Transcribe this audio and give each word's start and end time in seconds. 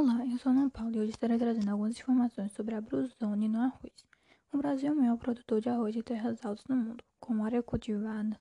Olá, 0.00 0.24
eu 0.24 0.38
sou 0.38 0.52
Ana 0.52 0.70
Paula 0.70 0.94
e 0.94 1.00
hoje 1.00 1.10
estarei 1.10 1.36
trazendo 1.36 1.72
algumas 1.72 1.98
informações 1.98 2.52
sobre 2.52 2.72
a 2.76 2.80
bruzone 2.80 3.48
no 3.48 3.58
arroz. 3.58 4.06
O 4.52 4.58
Brasil 4.58 4.90
é 4.90 4.92
o 4.92 4.96
maior 4.96 5.16
produtor 5.16 5.60
de 5.60 5.68
arroz 5.68 5.92
de 5.92 6.04
terras 6.04 6.44
altas 6.44 6.64
no 6.68 6.76
mundo, 6.76 7.02
com 7.18 7.44
área 7.44 7.60
cultivada 7.64 8.40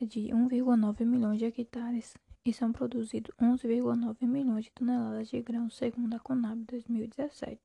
de 0.00 0.22
1,9 0.32 1.06
milhões 1.06 1.38
de 1.38 1.44
hectares 1.44 2.16
e 2.44 2.52
são 2.52 2.72
produzidos 2.72 3.30
11,9 3.40 4.26
milhões 4.26 4.64
de 4.64 4.72
toneladas 4.72 5.28
de 5.28 5.40
grãos, 5.40 5.76
segundo 5.76 6.12
a 6.14 6.18
Conab 6.18 6.64
2017, 6.64 7.60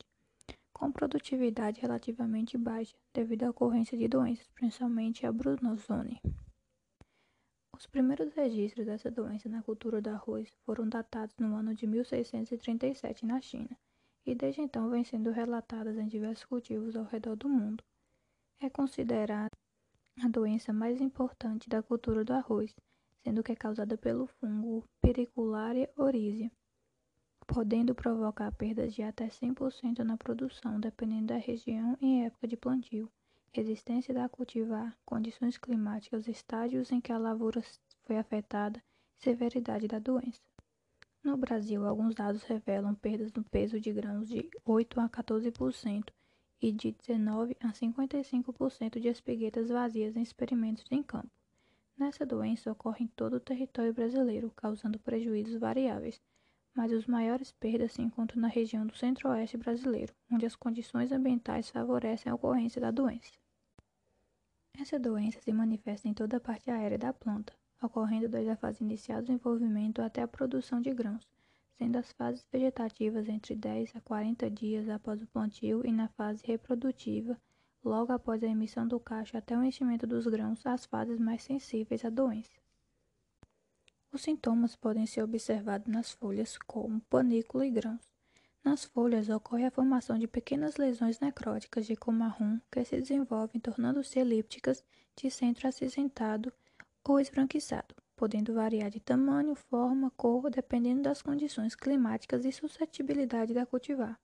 com 0.72 0.92
produtividade 0.92 1.82
relativamente 1.82 2.60
baixa 2.60 2.96
devido 3.12 3.46
à 3.46 3.50
ocorrência 3.50 3.98
de 3.98 4.08
doenças, 4.08 4.48
principalmente 4.54 5.26
a 5.26 5.32
brunozone. 5.32 6.22
Os 7.96 7.98
primeiros 7.98 8.34
registros 8.34 8.86
dessa 8.86 9.10
doença 9.10 9.48
na 9.48 9.64
cultura 9.64 10.02
do 10.02 10.10
arroz 10.10 10.54
foram 10.66 10.86
datados 10.86 11.34
no 11.38 11.56
ano 11.56 11.74
de 11.74 11.88
1637 11.88 13.26
na 13.26 13.40
China, 13.40 13.70
e 14.26 14.36
desde 14.36 14.60
então 14.60 14.90
vem 14.90 15.06
sendo 15.06 15.32
relatadas 15.32 15.98
em 15.98 16.06
diversos 16.06 16.44
cultivos 16.44 16.98
ao 16.98 17.06
redor 17.06 17.38
do 17.38 17.48
mundo. 17.48 17.82
É 18.60 18.70
considerada 18.70 19.58
a 20.22 20.28
doença 20.28 20.74
mais 20.74 21.00
importante 21.00 21.70
da 21.70 21.82
cultura 21.82 22.26
do 22.26 22.34
arroz, 22.34 22.76
sendo 23.24 23.42
que 23.42 23.54
é 23.54 23.56
causada 23.56 23.98
pelo 23.98 24.28
fungo 24.28 24.84
Pericularia 25.00 25.90
oryzia, 25.96 26.52
podendo 27.48 27.96
provocar 27.96 28.52
perdas 28.52 28.94
de 28.94 29.04
até 29.04 29.30
100% 29.30 30.00
na 30.00 30.18
produção, 30.18 30.82
dependendo 30.82 31.28
da 31.28 31.38
região 31.38 31.98
e 32.02 32.26
época 32.26 32.46
de 32.46 32.58
plantio 32.58 33.10
resistência 33.56 34.14
da 34.14 34.28
cultivar, 34.28 34.98
condições 35.06 35.58
climáticas, 35.58 36.28
estágios 36.28 36.92
em 36.92 37.00
que 37.00 37.14
a 37.14 37.18
lavoura 37.18 37.64
foi 38.04 38.18
afetada 38.18 38.84
severidade 39.18 39.88
da 39.88 39.98
doença. 39.98 40.42
No 41.24 41.38
Brasil, 41.38 41.88
alguns 41.88 42.14
dados 42.14 42.44
revelam 42.44 42.94
perdas 42.94 43.32
no 43.32 43.46
peso 43.46 43.80
de 43.80 43.94
grãos 43.94 44.28
de 44.28 44.50
8 44.66 45.00
a 45.00 45.08
14% 45.08 46.12
e 46.62 46.70
de 46.70 46.92
19 46.92 47.56
a 47.62 47.70
55% 47.70 49.00
de 49.00 49.08
espiguetas 49.08 49.70
vazias 49.70 50.18
em 50.18 50.22
experimentos 50.22 50.84
em 50.92 51.02
campo. 51.02 51.32
Nessa 51.98 52.26
doença 52.26 52.74
ocorre 52.74 53.06
em 53.06 53.08
todo 53.08 53.38
o 53.38 53.40
território 53.40 53.94
brasileiro, 53.94 54.52
causando 54.54 55.00
prejuízos 55.00 55.58
variáveis, 55.58 56.22
mas 56.74 56.92
os 56.92 57.08
maiores 57.08 57.54
perdas 57.54 57.94
se 57.94 58.02
encontram 58.02 58.42
na 58.42 58.50
região 58.50 58.86
do 58.86 58.98
centro-oeste 58.98 59.56
brasileiro, 59.56 60.14
onde 60.30 60.46
as 60.46 60.58
condições 60.58 61.14
ambientais 61.14 61.70
favorecem 61.70 62.30
a 62.30 62.36
ocorrência 62.36 62.82
da 62.82 62.92
doença. 62.92 63.45
Essa 64.78 65.00
doença 65.00 65.40
se 65.42 65.54
manifesta 65.54 66.08
em 66.08 66.14
toda 66.14 66.36
a 66.36 66.40
parte 66.40 66.70
aérea 66.70 66.98
da 66.98 67.14
planta, 67.14 67.54
ocorrendo 67.82 68.28
desde 68.28 68.52
a 68.52 68.58
fase 68.58 68.84
inicial 68.84 69.22
do 69.22 69.28
desenvolvimento 69.28 70.02
até 70.02 70.22
a 70.22 70.28
produção 70.28 70.82
de 70.82 70.94
grãos, 70.94 71.26
sendo 71.78 71.98
as 71.98 72.12
fases 72.12 72.46
vegetativas 72.52 73.30
entre 73.30 73.56
10 73.56 73.96
a 73.96 74.02
40 74.02 74.50
dias 74.52 74.90
após 74.90 75.22
o 75.22 75.28
plantio 75.28 75.82
e 75.86 75.92
na 75.92 76.10
fase 76.10 76.46
reprodutiva, 76.46 77.40
logo 77.84 78.12
após 78.12 78.44
a 78.44 78.48
emissão 78.48 78.86
do 78.86 79.00
cacho 79.00 79.38
até 79.38 79.58
o 79.58 79.64
enchimento 79.64 80.06
dos 80.06 80.28
grãos, 80.28 80.66
as 80.66 80.86
fases 80.86 81.20
mais 81.20 81.44
sensíveis 81.44 82.04
à 82.04 82.10
doença. 82.10 82.60
Os 84.12 84.24
sintomas 84.24 84.76
podem 84.76 85.06
ser 85.06 85.24
observados 85.24 85.88
nas 85.88 86.12
folhas, 86.12 86.58
como 86.58 87.00
panícula 87.02 87.66
e 87.66 87.72
grãos. 87.72 88.15
Nas 88.66 88.84
folhas 88.84 89.30
ocorre 89.30 89.64
a 89.64 89.70
formação 89.70 90.18
de 90.18 90.28
pequenas 90.28 90.78
lesões 90.78 91.20
necróticas 91.20 91.86
de 91.86 91.96
cor 91.96 92.12
marrom 92.12 92.60
que 92.72 92.84
se 92.84 92.98
desenvolvem 93.00 93.62
tornando-se 93.62 94.18
elípticas 94.18 94.84
de 95.16 95.30
centro 95.30 95.68
acinzentado 95.68 96.52
ou 97.08 97.20
esbranquiçado, 97.20 97.94
podendo 98.16 98.56
variar 98.56 98.90
de 98.90 99.00
tamanho, 99.00 99.54
forma, 99.54 100.10
cor, 100.18 100.50
dependendo 100.50 101.04
das 101.04 101.22
condições 101.22 101.76
climáticas 101.76 102.44
e 102.44 102.52
suscetibilidade 102.52 103.54
da 103.54 103.68
cultivar. 103.68 104.20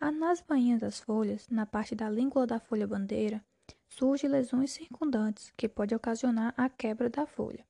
Nas 0.00 0.40
bainhas 0.40 0.80
das 0.80 0.98
folhas, 0.98 1.48
na 1.48 1.64
parte 1.64 1.94
da 1.94 2.10
língua 2.10 2.44
da 2.44 2.58
folha 2.58 2.88
bandeira, 2.88 3.44
surgem 3.86 4.28
lesões 4.28 4.72
circundantes 4.72 5.52
que 5.56 5.68
pode 5.68 5.94
ocasionar 5.94 6.52
a 6.56 6.68
quebra 6.68 7.08
da 7.08 7.26
folha. 7.26 7.64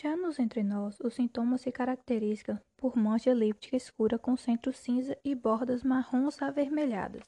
Já 0.00 0.16
nos 0.16 0.38
entrenós, 0.38 1.00
os 1.00 1.14
sintomas 1.14 1.62
se 1.62 1.72
caracterizam 1.72 2.56
por 2.76 2.96
mancha 2.96 3.30
elíptica 3.30 3.74
escura 3.74 4.16
com 4.16 4.36
centro 4.36 4.72
cinza 4.72 5.18
e 5.24 5.34
bordas 5.34 5.82
marrons 5.82 6.40
avermelhadas. 6.40 7.24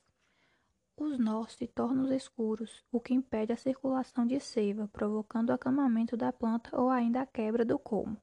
Os 0.96 1.18
nós 1.18 1.54
se 1.54 1.66
tornam 1.66 2.12
escuros, 2.14 2.84
o 2.92 3.00
que 3.00 3.12
impede 3.12 3.52
a 3.52 3.56
circulação 3.56 4.24
de 4.24 4.38
seiva, 4.38 4.88
provocando 4.92 5.50
o 5.50 5.52
acamamento 5.52 6.16
da 6.16 6.32
planta 6.32 6.80
ou 6.80 6.90
ainda 6.90 7.22
a 7.22 7.26
quebra 7.26 7.64
do 7.64 7.76
colmo. 7.76 8.16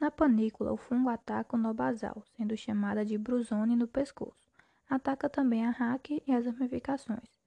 Na 0.00 0.10
panícula, 0.10 0.72
o 0.72 0.76
fungo 0.76 1.08
ataca 1.08 1.54
o 1.54 1.58
nó 1.58 1.72
basal, 1.72 2.24
sendo 2.36 2.56
chamada 2.56 3.04
de 3.04 3.16
brusone 3.16 3.76
no 3.76 3.86
pescoço. 3.86 4.50
Ataca 4.90 5.30
também 5.30 5.64
a 5.64 5.70
raque 5.70 6.20
e 6.26 6.32
as 6.32 6.46
ramificações. 6.46 7.38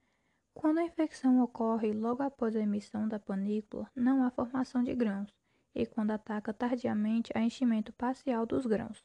Quando 0.54 0.78
a 0.78 0.84
infecção 0.86 1.42
ocorre 1.42 1.92
logo 1.92 2.24
após 2.24 2.56
a 2.56 2.62
emissão 2.62 3.06
da 3.06 3.20
panícula, 3.20 3.92
não 3.94 4.24
há 4.24 4.30
formação 4.30 4.82
de 4.82 4.96
grãos 4.96 5.38
e 5.74 5.86
quando 5.86 6.12
ataca 6.12 6.54
tardiamente 6.54 7.32
a 7.36 7.42
enchimento 7.42 7.94
parcial 7.94 8.46
dos 8.46 8.66
grãos. 8.66 9.04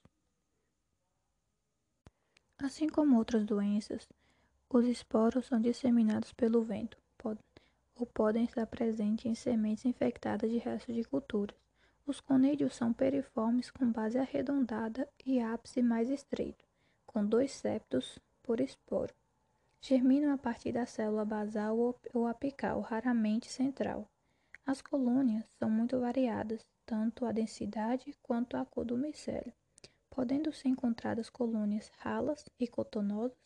Assim 2.58 2.88
como 2.88 3.16
outras 3.16 3.44
doenças, 3.44 4.08
os 4.68 4.86
esporos 4.86 5.46
são 5.46 5.60
disseminados 5.60 6.32
pelo 6.32 6.62
vento 6.62 6.96
ou 7.96 8.06
podem 8.06 8.44
estar 8.44 8.66
presentes 8.66 9.24
em 9.24 9.34
sementes 9.34 9.84
infectadas 9.84 10.50
de 10.50 10.58
restos 10.58 10.94
de 10.94 11.04
culturas. 11.04 11.56
Os 12.06 12.20
conídeos 12.20 12.74
são 12.74 12.92
periformes 12.92 13.70
com 13.70 13.90
base 13.90 14.18
arredondada 14.18 15.08
e 15.24 15.40
ápice 15.40 15.80
mais 15.80 16.10
estreito, 16.10 16.64
com 17.06 17.24
dois 17.24 17.52
septos 17.52 18.18
por 18.42 18.60
esporo. 18.60 19.14
Germinam 19.80 20.32
a 20.32 20.38
partir 20.38 20.72
da 20.72 20.86
célula 20.86 21.24
basal 21.24 21.78
ou 22.12 22.26
apical, 22.26 22.80
raramente 22.80 23.50
central. 23.50 24.10
As 24.66 24.80
colônias 24.80 25.44
são 25.58 25.68
muito 25.68 26.00
variadas, 26.00 26.66
tanto 26.86 27.26
a 27.26 27.32
densidade 27.32 28.16
quanto 28.22 28.56
a 28.56 28.64
cor 28.64 28.86
do 28.86 28.96
micélio, 28.96 29.52
podendo 30.08 30.52
ser 30.52 30.68
encontradas 30.68 31.28
colônias 31.28 31.90
ralas 31.98 32.48
e 32.58 32.66
cotonosas, 32.66 33.36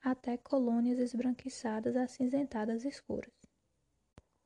até 0.00 0.36
colônias 0.36 1.00
esbranquiçadas 1.00 1.96
acinzentadas 1.96 2.84
escuras. 2.84 3.32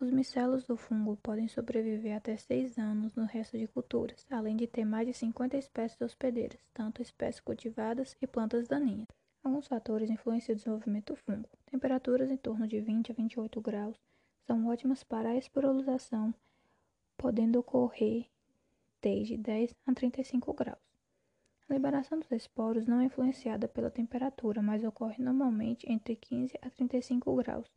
Os 0.00 0.10
micelos 0.10 0.64
do 0.64 0.76
fungo 0.76 1.18
podem 1.18 1.48
sobreviver 1.48 2.16
até 2.16 2.36
seis 2.36 2.78
anos 2.78 3.14
no 3.14 3.24
resto 3.24 3.58
de 3.58 3.66
culturas, 3.66 4.26
além 4.30 4.56
de 4.56 4.66
ter 4.66 4.84
mais 4.84 5.06
de 5.06 5.12
50 5.12 5.56
espécies 5.58 6.00
hospedeiras, 6.00 6.60
tanto 6.72 7.02
espécies 7.02 7.40
cultivadas 7.40 8.16
e 8.20 8.26
plantas 8.26 8.68
daninhas. 8.68 9.08
Alguns 9.42 9.66
fatores 9.66 10.10
influenciam 10.10 10.54
o 10.54 10.56
desenvolvimento 10.56 11.12
do 11.12 11.16
fungo. 11.16 11.48
Temperaturas 11.66 12.30
em 12.30 12.36
torno 12.36 12.66
de 12.66 12.80
20 12.80 13.12
a 13.12 13.14
28 13.14 13.60
graus, 13.60 13.96
são 14.46 14.66
ótimas 14.68 15.02
para 15.02 15.30
a 15.30 15.36
esporulização, 15.36 16.32
podendo 17.16 17.58
ocorrer 17.58 18.26
desde 19.02 19.36
10 19.36 19.74
a 19.86 19.92
35 19.92 20.52
graus. 20.54 20.78
A 21.68 21.74
liberação 21.74 22.20
dos 22.20 22.30
esporos 22.30 22.86
não 22.86 23.00
é 23.00 23.04
influenciada 23.06 23.66
pela 23.66 23.90
temperatura, 23.90 24.62
mas 24.62 24.84
ocorre 24.84 25.20
normalmente 25.20 25.90
entre 25.90 26.14
15 26.14 26.56
a 26.62 26.70
35 26.70 27.34
graus. 27.34 27.68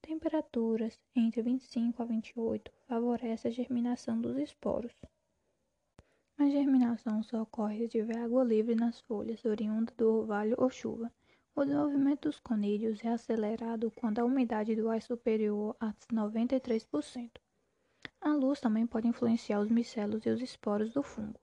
Temperaturas 0.00 0.98
entre 1.14 1.42
25 1.42 2.02
a 2.02 2.06
28 2.06 2.72
favorecem 2.88 3.50
a 3.50 3.54
germinação 3.54 4.18
dos 4.18 4.38
esporos. 4.38 4.94
A 6.38 6.48
germinação 6.48 7.22
só 7.22 7.42
ocorre 7.42 7.78
se 7.78 7.88
tiver 7.88 8.18
água 8.18 8.42
livre 8.42 8.74
nas 8.74 9.00
folhas, 9.00 9.44
oriunda 9.44 9.92
do 9.98 10.20
orvalho 10.20 10.54
ou 10.58 10.70
chuva. 10.70 11.12
O 11.58 11.64
desenvolvimento 11.64 12.28
dos 12.28 12.38
conídeos 12.38 13.02
é 13.02 13.08
acelerado 13.08 13.90
quando 13.92 14.18
a 14.18 14.24
umidade 14.26 14.76
do 14.76 14.90
ar 14.90 14.98
é 14.98 15.00
superior 15.00 15.74
a 15.80 15.90
93%. 16.12 17.30
A 18.20 18.34
luz 18.34 18.60
também 18.60 18.86
pode 18.86 19.08
influenciar 19.08 19.60
os 19.60 19.70
micelos 19.70 20.26
e 20.26 20.28
os 20.28 20.42
esporos 20.42 20.92
do 20.92 21.02
fungo. 21.02 21.40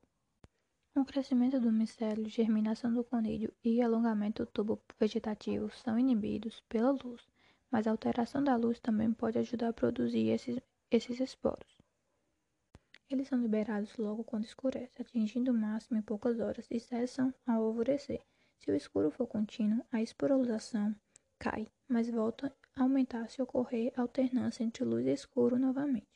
O 0.95 1.03
crescimento 1.03 1.59
do 1.59 1.71
micélio, 1.71 2.29
germinação 2.29 2.93
do 2.93 3.03
conídeo 3.03 3.51
e 3.63 3.81
alongamento 3.81 4.45
do 4.45 4.51
tubo 4.51 4.79
vegetativo 4.99 5.71
são 5.71 5.97
inibidos 5.97 6.61
pela 6.69 6.91
luz, 6.91 7.27
mas 7.71 7.87
a 7.87 7.91
alteração 7.91 8.43
da 8.43 8.55
luz 8.55 8.79
também 8.79 9.11
pode 9.11 9.39
ajudar 9.39 9.69
a 9.69 9.73
produzir 9.73 10.27
esses, 10.27 10.59
esses 10.91 11.19
esporos. 11.19 11.81
Eles 13.09 13.27
são 13.27 13.41
liberados 13.41 13.97
logo 13.97 14.23
quando 14.23 14.45
escurece, 14.45 15.01
atingindo 15.01 15.49
o 15.49 15.55
máximo 15.55 15.97
em 15.97 16.03
poucas 16.03 16.39
horas 16.39 16.67
e 16.69 16.79
cessam 16.79 17.33
ao 17.47 17.63
alvorecer. 17.63 18.21
Se 18.63 18.71
o 18.71 18.75
escuro 18.75 19.11
for 19.11 19.27
contínuo, 19.27 19.85
a 19.91 20.01
esporulação 20.01 20.95
cai, 21.37 21.67
mas 21.85 22.09
volta 22.09 22.55
a 22.73 22.83
aumentar 22.83 23.27
se 23.27 23.41
ocorrer 23.41 23.91
alternância 23.97 24.63
entre 24.63 24.85
luz 24.85 25.05
e 25.05 25.11
escuro 25.11 25.59
novamente. 25.59 26.07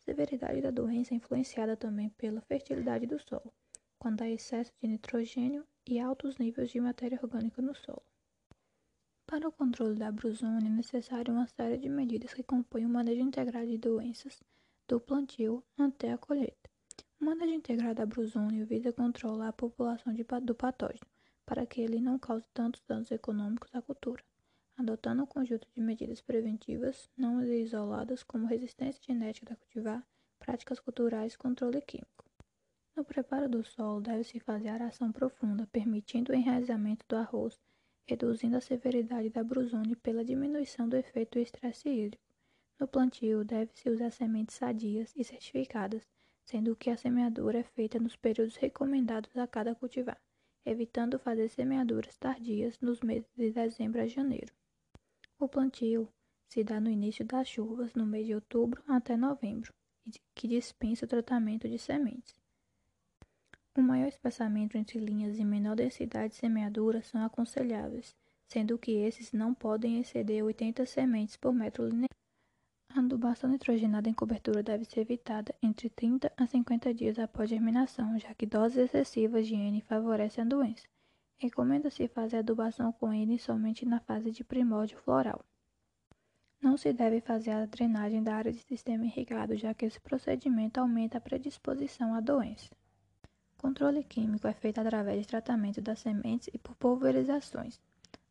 A 0.00 0.02
severidade 0.02 0.60
da 0.60 0.72
doença 0.72 1.14
é 1.14 1.18
influenciada 1.18 1.76
também 1.76 2.08
pela 2.08 2.40
fertilidade 2.40 3.06
do 3.06 3.16
solo, 3.20 3.54
quando 3.96 4.22
há 4.22 4.28
excesso 4.28 4.72
de 4.82 4.88
nitrogênio 4.88 5.64
e 5.86 6.00
altos 6.00 6.36
níveis 6.36 6.72
de 6.72 6.80
matéria 6.80 7.20
orgânica 7.22 7.62
no 7.62 7.76
solo. 7.76 8.02
Para 9.24 9.46
o 9.46 9.52
controle 9.52 9.94
da 9.94 10.10
brusone 10.10 10.66
é 10.66 10.70
necessário 10.70 11.32
uma 11.32 11.46
série 11.46 11.78
de 11.78 11.88
medidas 11.88 12.34
que 12.34 12.42
compõem 12.42 12.86
o 12.86 12.88
manejo 12.88 13.22
integrado 13.22 13.68
de 13.68 13.78
doenças 13.78 14.42
do 14.88 14.98
plantio 14.98 15.62
até 15.78 16.10
a 16.10 16.18
colheita. 16.18 16.68
O 17.20 17.24
manejo 17.24 17.54
integrado 17.54 17.94
da 17.94 18.06
brusônio 18.06 18.66
visa 18.66 18.92
controlar 18.92 19.50
a 19.50 19.52
população 19.52 20.12
de, 20.12 20.24
do 20.42 20.56
patógeno, 20.56 21.13
para 21.46 21.66
que 21.66 21.80
ele 21.80 22.00
não 22.00 22.18
cause 22.18 22.44
tantos 22.52 22.82
danos 22.86 23.10
econômicos 23.10 23.74
à 23.74 23.82
cultura, 23.82 24.22
adotando 24.76 25.22
um 25.22 25.26
conjunto 25.26 25.68
de 25.74 25.80
medidas 25.80 26.20
preventivas 26.20 27.10
não 27.16 27.44
isoladas 27.44 28.22
como 28.22 28.46
resistência 28.46 29.02
genética 29.06 29.46
da 29.46 29.56
cultivar, 29.56 30.06
práticas 30.38 30.80
culturais 30.80 31.34
e 31.34 31.38
controle 31.38 31.80
químico. 31.80 32.24
No 32.96 33.04
preparo 33.04 33.48
do 33.48 33.64
solo 33.64 34.00
deve-se 34.00 34.38
fazer 34.40 34.68
aração 34.68 35.10
profunda, 35.10 35.66
permitindo 35.66 36.32
o 36.32 36.34
enraizamento 36.34 37.04
do 37.08 37.16
arroz, 37.16 37.60
reduzindo 38.06 38.56
a 38.56 38.60
severidade 38.60 39.30
da 39.30 39.42
brusone 39.42 39.96
pela 39.96 40.24
diminuição 40.24 40.88
do 40.88 40.96
efeito 40.96 41.32
do 41.32 41.42
estresse 41.42 41.88
hídrico. 41.88 42.24
No 42.78 42.86
plantio, 42.86 43.44
deve-se 43.44 43.88
usar 43.88 44.10
sementes 44.10 44.56
sadias 44.56 45.12
e 45.16 45.24
certificadas, 45.24 46.06
sendo 46.44 46.76
que 46.76 46.90
a 46.90 46.96
semeadura 46.96 47.60
é 47.60 47.64
feita 47.64 47.98
nos 47.98 48.14
períodos 48.14 48.56
recomendados 48.56 49.36
a 49.36 49.46
cada 49.46 49.74
cultivar, 49.74 50.20
evitando 50.64 51.18
fazer 51.18 51.48
semeaduras 51.48 52.16
tardias 52.16 52.78
nos 52.80 53.00
meses 53.00 53.28
de 53.36 53.50
dezembro 53.50 54.00
a 54.00 54.06
janeiro. 54.06 54.52
O 55.38 55.48
plantio 55.48 56.08
se 56.48 56.62
dá 56.62 56.80
no 56.80 56.90
início 56.90 57.24
das 57.24 57.48
chuvas, 57.48 57.94
no 57.94 58.06
mês 58.06 58.26
de 58.26 58.34
outubro 58.34 58.82
até 58.86 59.16
novembro, 59.16 59.72
que 60.34 60.48
dispensa 60.48 61.04
o 61.04 61.08
tratamento 61.08 61.68
de 61.68 61.78
sementes. 61.78 62.34
O 63.76 63.82
maior 63.82 64.06
espaçamento 64.06 64.78
entre 64.78 65.00
linhas 65.00 65.38
e 65.38 65.44
menor 65.44 65.74
densidade 65.74 66.28
de 66.28 66.36
semeadura 66.36 67.02
são 67.02 67.24
aconselháveis, 67.24 68.14
sendo 68.46 68.78
que 68.78 68.92
esses 68.92 69.32
não 69.32 69.52
podem 69.52 69.98
exceder 69.98 70.44
80 70.44 70.86
sementes 70.86 71.36
por 71.36 71.52
metro 71.52 71.88
linear. 71.88 72.08
A 72.96 73.00
adubação 73.00 73.50
nitrogenada 73.50 74.08
em 74.08 74.12
cobertura 74.12 74.62
deve 74.62 74.84
ser 74.84 75.00
evitada 75.00 75.52
entre 75.60 75.90
30 75.90 76.32
a 76.36 76.46
50 76.46 76.94
dias 76.94 77.18
após 77.18 77.50
germinação, 77.50 78.16
já 78.20 78.32
que 78.34 78.46
doses 78.46 78.76
excessivas 78.76 79.48
de 79.48 79.56
N 79.56 79.80
favorecem 79.80 80.44
a 80.44 80.46
doença. 80.46 80.86
Recomenda-se 81.36 82.06
fazer 82.06 82.36
adubação 82.36 82.92
com 82.92 83.12
N 83.12 83.36
somente 83.36 83.84
na 83.84 83.98
fase 83.98 84.30
de 84.30 84.44
primórdio 84.44 84.96
floral. 84.98 85.44
Não 86.62 86.76
se 86.76 86.92
deve 86.92 87.20
fazer 87.20 87.50
a 87.50 87.66
drenagem 87.66 88.22
da 88.22 88.36
área 88.36 88.52
de 88.52 88.60
sistema 88.60 89.04
irrigado, 89.04 89.56
já 89.56 89.74
que 89.74 89.86
esse 89.86 89.98
procedimento 89.98 90.78
aumenta 90.78 91.18
a 91.18 91.20
predisposição 91.20 92.14
à 92.14 92.20
doença. 92.20 92.70
Controle 93.58 94.04
químico 94.04 94.46
é 94.46 94.52
feito 94.52 94.78
através 94.78 95.20
de 95.22 95.26
tratamento 95.26 95.82
das 95.82 95.98
sementes 95.98 96.48
e 96.54 96.58
por 96.58 96.76
pulverizações. 96.76 97.80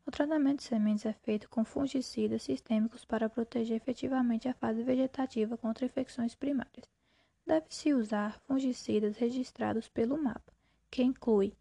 O 0.05 0.11
tratamento 0.11 0.57
de 0.57 0.63
sementes 0.65 1.05
é 1.05 1.13
feito 1.13 1.49
com 1.49 1.63
fungicidas 1.63 2.43
sistêmicos 2.43 3.05
para 3.05 3.29
proteger 3.29 3.77
efetivamente 3.77 4.49
a 4.49 4.53
fase 4.53 4.83
vegetativa 4.83 5.57
contra 5.57 5.85
infecções 5.85 6.35
primárias. 6.35 6.89
Deve-se 7.47 7.93
usar 7.93 8.37
fungicidas 8.41 9.15
registrados 9.15 9.87
pelo 9.87 10.21
MAPA, 10.21 10.53
que 10.91 11.03
inclui 11.03 11.55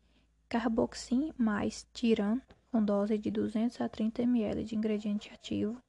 carboxim 0.48 1.32
mais 1.38 1.86
tiran, 1.92 2.40
com 2.70 2.84
dose 2.84 3.16
de 3.16 3.30
200 3.30 3.80
a 3.80 3.88
30 3.88 4.22
ml 4.22 4.64
de 4.64 4.74
ingrediente 4.74 5.32
ativo 5.32 5.80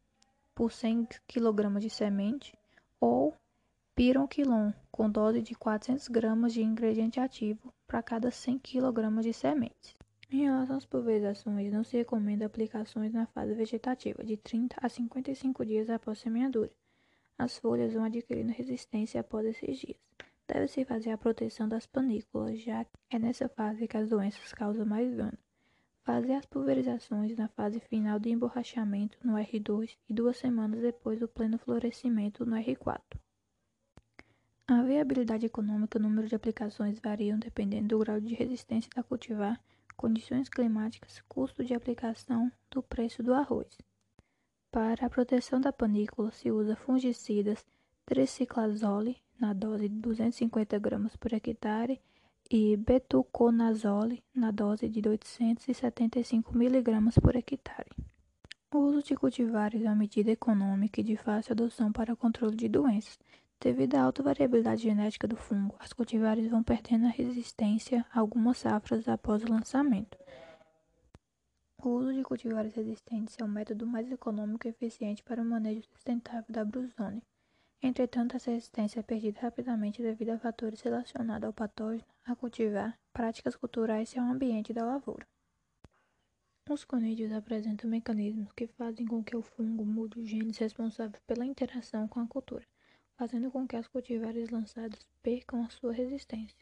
por 0.54 0.72
100 0.72 1.08
kg 1.28 1.80
de 1.80 1.90
semente, 1.90 2.58
ou 3.00 3.36
pironquilon, 3.96 4.72
com 4.92 5.10
dose 5.10 5.42
de 5.42 5.56
400 5.56 6.08
gramas 6.08 6.54
de 6.54 6.62
ingrediente 6.62 7.20
ativo 7.20 7.74
para 7.88 8.04
cada 8.04 8.30
100 8.30 8.60
kg 8.60 9.22
de 9.22 9.34
sementes. 9.34 10.03
Em 10.34 10.46
relação 10.46 10.78
às 10.78 10.86
pulverizações, 10.88 11.72
não 11.72 11.84
se 11.84 11.96
recomenda 11.96 12.48
aplicações 12.48 13.14
na 13.14 13.28
fase 13.28 13.54
vegetativa, 13.54 14.24
de 14.24 14.36
30 14.36 14.78
a 14.82 14.90
55 14.90 15.64
dias 15.64 15.92
após 15.92 16.18
semeadura. 16.18 16.72
As 17.38 17.60
folhas 17.60 17.94
vão 17.94 18.04
adquirindo 18.04 18.52
resistência 18.52 19.22
após 19.22 19.46
esses 19.46 19.78
dias. 19.78 20.00
Deve-se 20.48 20.86
fazer 20.86 21.12
a 21.12 21.20
proteção 21.20 21.70
das 21.70 21.86
panículas, 21.86 22.60
já 22.60 22.84
que 22.84 22.98
é 23.12 23.20
nessa 23.20 23.48
fase 23.48 23.88
que 23.88 23.96
as 23.96 24.10
doenças 24.10 24.52
causam 24.54 24.88
mais 24.88 25.16
dano. 25.16 25.38
Fazer 26.02 26.34
as 26.34 26.48
pulverizações 26.48 27.38
na 27.38 27.48
fase 27.50 27.80
final 27.82 28.18
de 28.18 28.32
emborrachamento 28.32 29.20
no 29.24 29.34
R2 29.34 29.96
e 30.10 30.14
duas 30.16 30.38
semanas 30.38 30.82
depois 30.82 31.20
do 31.20 31.28
pleno 31.28 31.60
florescimento 31.60 32.44
no 32.44 32.56
R4. 32.56 33.04
A 34.66 34.82
viabilidade 34.82 35.46
econômica 35.46 36.00
e 36.00 36.02
o 36.02 36.04
número 36.04 36.28
de 36.28 36.34
aplicações 36.34 37.00
variam 37.00 37.38
dependendo 37.38 37.90
do 37.90 38.00
grau 38.00 38.20
de 38.20 38.34
resistência 38.34 38.90
da 38.96 39.04
cultivar, 39.04 39.62
condições 40.04 40.50
climáticas, 40.50 41.24
custo 41.30 41.64
de 41.64 41.74
aplicação, 41.74 42.52
do 42.70 42.84
preço 42.84 43.24
do 43.24 43.34
arroz. 43.34 43.78
Para 44.70 45.06
a 45.06 45.10
proteção 45.10 45.62
da 45.62 45.72
panícula 45.72 46.30
se 46.30 46.52
usa 46.52 46.76
fungicidas 46.76 47.66
triciclazole 48.06 49.16
na 49.40 49.54
dose 49.54 49.88
de 49.88 49.96
250 49.96 50.78
gramas 50.78 51.16
por 51.16 51.32
hectare 51.32 52.02
e 52.52 52.76
betuconazole 52.76 54.22
na 54.36 54.52
dose 54.52 54.90
de 54.90 55.08
875 55.08 56.52
mg 56.54 57.22
por 57.22 57.38
hectare. 57.38 57.92
O 58.74 58.80
uso 58.80 59.04
de 59.04 59.16
cultivares 59.16 59.82
é 59.84 59.86
uma 59.86 59.96
medida 59.96 60.32
econômica 60.32 61.00
e 61.00 61.04
de 61.06 61.16
fácil 61.16 61.54
adoção 61.54 61.94
para 61.94 62.12
o 62.12 62.18
controle 62.18 62.58
de 62.58 62.68
doenças, 62.68 63.18
Devido 63.64 63.96
à 63.96 64.02
alta 64.02 64.22
variabilidade 64.22 64.84
genética 64.84 65.26
do 65.26 65.38
fungo, 65.38 65.74
as 65.80 65.94
cultivares 65.94 66.50
vão 66.50 66.62
perdendo 66.62 67.06
a 67.06 67.10
resistência 67.10 68.06
a 68.12 68.20
algumas 68.20 68.58
safras 68.58 69.08
após 69.08 69.42
o 69.42 69.50
lançamento. 69.50 70.18
O 71.82 71.88
uso 71.92 72.14
de 72.14 72.24
cultivares 72.24 72.74
resistentes 72.74 73.38
é 73.40 73.44
o 73.46 73.48
método 73.48 73.88
mais 73.88 74.12
econômico 74.12 74.68
e 74.68 74.72
eficiente 74.72 75.24
para 75.24 75.42
o 75.42 75.46
manejo 75.46 75.82
sustentável 75.94 76.44
da 76.50 76.66
brusone. 76.66 77.24
Entretanto, 77.82 78.36
essa 78.36 78.52
resistência 78.52 79.00
é 79.00 79.04
perdida 79.04 79.40
rapidamente 79.40 80.02
devido 80.02 80.32
a 80.32 80.40
fatores 80.40 80.82
relacionados 80.82 81.48
ao 81.48 81.54
patógeno, 81.54 82.04
a 82.26 82.36
cultivar, 82.36 83.00
práticas 83.14 83.56
culturais 83.56 84.14
e 84.14 84.20
ao 84.20 84.26
ambiente 84.26 84.74
da 84.74 84.86
lavoura. 84.86 85.26
Os 86.70 86.84
conídeos 86.84 87.32
apresentam 87.32 87.90
mecanismos 87.90 88.52
que 88.52 88.68
fazem 88.68 89.06
com 89.06 89.24
que 89.24 89.38
o 89.38 89.42
fungo 89.42 89.86
mude 89.86 90.20
os 90.20 90.28
genes 90.28 90.58
responsáveis 90.58 91.24
pela 91.26 91.46
interação 91.46 92.10
com 92.10 92.20
a 92.20 92.28
cultura 92.28 92.66
fazendo 93.18 93.52
com 93.52 93.68
que 93.68 93.76
as 93.76 93.88
cultivares 93.88 94.50
lançadas 94.50 95.06
percam 95.22 95.64
a 95.64 95.70
sua 95.70 95.94
resistência. 95.94 96.58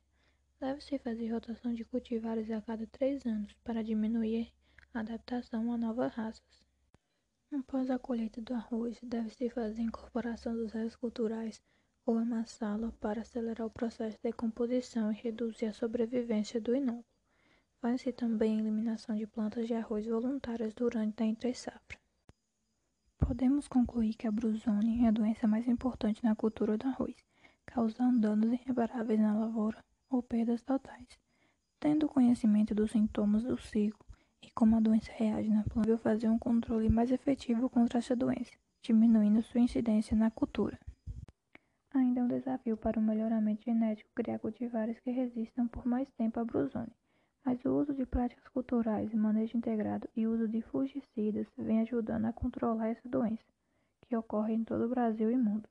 Deve-se 0.59 0.99
fazer 0.99 1.31
rotação 1.31 1.73
de 1.73 1.83
cultivares 1.85 2.51
a 2.51 2.61
cada 2.61 2.85
três 2.87 3.25
anos 3.25 3.53
para 3.63 3.83
diminuir 3.83 4.51
a 4.93 4.99
adaptação 4.99 5.71
a 5.71 5.77
novas 5.77 6.13
raças. 6.13 6.63
Após 7.51 7.89
a 7.89 7.99
colheita 7.99 8.41
do 8.41 8.53
arroz, 8.53 8.99
deve-se 9.01 9.49
fazer 9.49 9.81
a 9.81 9.85
incorporação 9.85 10.55
dos 10.55 10.71
restos 10.71 10.95
culturais 10.95 11.61
ou 12.05 12.17
amassá-la 12.17 12.91
para 12.93 13.21
acelerar 13.21 13.67
o 13.67 13.71
processo 13.71 14.17
de 14.17 14.23
decomposição 14.23 15.11
e 15.11 15.15
reduzir 15.15 15.67
a 15.67 15.73
sobrevivência 15.73 16.59
do 16.59 16.75
inóculo. 16.75 17.05
Faz-se 17.79 18.11
também 18.11 18.57
a 18.57 18.59
eliminação 18.59 19.15
de 19.15 19.25
plantas 19.25 19.67
de 19.67 19.73
arroz 19.73 20.05
voluntárias 20.05 20.73
durante 20.73 21.23
a 21.23 21.25
entre-safra. 21.25 22.00
Podemos 23.21 23.67
concluir 23.67 24.15
que 24.15 24.27
a 24.27 24.31
brusone 24.31 25.05
é 25.05 25.07
a 25.07 25.11
doença 25.11 25.47
mais 25.47 25.67
importante 25.67 26.23
na 26.23 26.35
cultura 26.35 26.77
do 26.77 26.87
arroz, 26.87 27.15
causando 27.65 28.19
danos 28.19 28.51
irreparáveis 28.51 29.19
na 29.19 29.33
lavoura 29.33 29.81
ou 30.09 30.21
perdas 30.21 30.61
totais. 30.63 31.07
Tendo 31.79 32.09
conhecimento 32.09 32.75
dos 32.75 32.91
sintomas 32.91 33.43
do 33.43 33.57
ciclo 33.57 34.05
e 34.41 34.49
como 34.51 34.75
a 34.75 34.81
doença 34.81 35.11
reage 35.13 35.49
na 35.49 35.63
planta, 35.63 35.97
fazer 35.99 36.29
um 36.29 36.37
controle 36.37 36.89
mais 36.89 37.11
efetivo 37.11 37.69
contra 37.69 37.99
essa 37.99 38.15
doença, 38.15 38.51
diminuindo 38.81 39.41
sua 39.43 39.61
incidência 39.61 40.17
na 40.17 40.29
cultura. 40.29 40.77
Ainda 41.93 42.21
é 42.21 42.23
um 42.23 42.27
desafio 42.27 42.75
para 42.75 42.99
o 42.99 43.03
melhoramento 43.03 43.63
genético 43.63 44.09
criar 44.15 44.39
cultivares 44.39 44.99
que 44.99 45.11
resistam 45.11 45.67
por 45.67 45.85
mais 45.85 46.09
tempo 46.17 46.39
à 46.39 46.43
brusone 46.43 46.91
mas 47.43 47.63
o 47.65 47.69
uso 47.79 47.93
de 47.93 48.05
práticas 48.05 48.47
culturais, 48.49 49.13
manejo 49.13 49.57
integrado 49.57 50.07
e 50.15 50.27
uso 50.27 50.47
de 50.47 50.61
fungicidas 50.61 51.47
vem 51.57 51.81
ajudando 51.81 52.25
a 52.25 52.33
controlar 52.33 52.89
essa 52.89 53.07
doença, 53.09 53.43
que 54.01 54.15
ocorre 54.15 54.53
em 54.53 54.63
todo 54.63 54.85
o 54.85 54.89
Brasil 54.89 55.31
e 55.31 55.37
mundo. 55.37 55.67